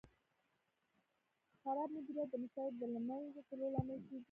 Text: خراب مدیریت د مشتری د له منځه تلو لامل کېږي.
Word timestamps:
خراب 1.61 1.89
مدیریت 1.95 2.29
د 2.31 2.35
مشتری 2.41 2.71
د 2.81 2.83
له 2.93 2.99
منځه 3.07 3.39
تلو 3.47 3.65
لامل 3.73 3.99
کېږي. 4.07 4.19